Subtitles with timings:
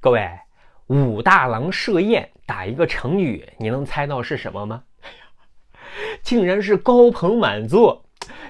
[0.00, 0.30] 各位，
[0.86, 4.84] 武大郎设宴打一个成语，你能猜到是什么吗？
[6.22, 8.04] 竟然是高朋满座。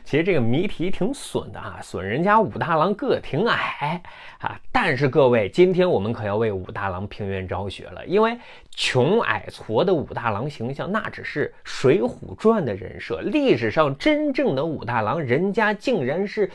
[0.05, 4.03] 其实这个谜题挺损的啊，损人家武大郎个挺矮
[4.41, 4.61] 啊。
[4.71, 8.39] 但是各位，今天我们可要为武大郎平冤昭雪了，因为
[8.71, 16.51] 穷矮矬的武大郎形象那只是《水浒传》的人设，历史上真正的武大郎，人家竟然是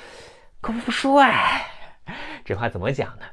[0.62, 1.66] 高富帅。
[2.46, 3.25] 这话怎么讲呢？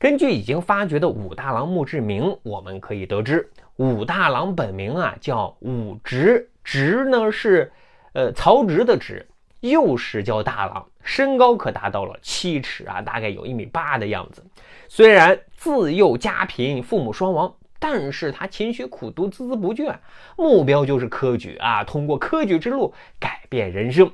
[0.00, 3.46] 根据已经发掘的武大郎墓志铭，我们可以得知，
[3.76, 7.70] 武大郎本名啊叫武直，直呢是
[8.14, 9.28] 呃曹植的直。
[9.60, 14.42] 幼时叫大郎，身高可达到了七尺啊，大概有一米八的样子。
[14.88, 19.94] 虽然自幼家贫，父母双亡，但是他勤学苦读，孜孜不倦，
[20.38, 24.10] 目标就是科举啊，通过科举之路改变人生。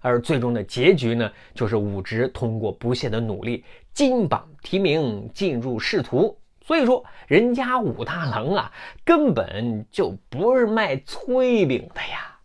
[0.00, 6.38] 而最终的结局呢，就是武直通过不懈的努力，金榜题名，进入仕途。
[6.64, 8.72] 所以说，人家武大郎啊，
[9.04, 12.38] 根本就不是卖炊饼的呀。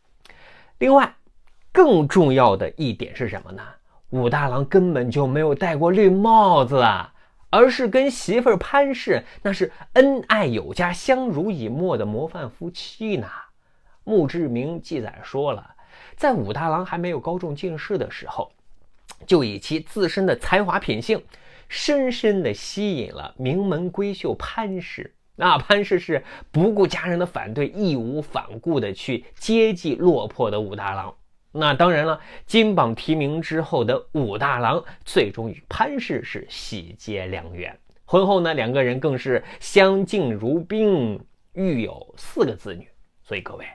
[0.79, 1.13] 另外。
[1.75, 3.63] 更重要的一点是什么呢？
[4.11, 7.11] 武大郎根本就没有戴过绿帽子啊，
[7.49, 13.27] 而是跟媳妇潘氏那是恩爱有加、相濡以沫的模范夫妻呢。
[14.03, 15.72] 墓志铭记载说了，
[16.15, 18.51] 在武大郎还没有高中进士的时候，
[19.25, 21.23] 就以其自身的才华品性，
[21.67, 25.13] 深深地吸引了名门闺秀潘氏。
[25.35, 31.15] 那潘氏是不顾家人的反对，义无反顾地去接济落魄的武大郎。
[31.51, 37.75] 那当然了，金榜题名之后的武大郎，最终与潘氏是喜结良缘。
[38.05, 41.19] 婚后呢，两个人更是相敬如宾，
[41.53, 42.87] 育有四个子女。
[43.23, 43.65] 所以各位，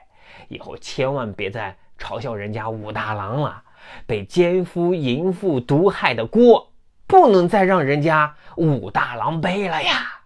[0.47, 3.63] 以后千万别再嘲笑人家武大郎了，
[4.05, 6.71] 被奸夫淫妇毒害的锅，
[7.07, 10.18] 不能再让人家武大郎背了呀。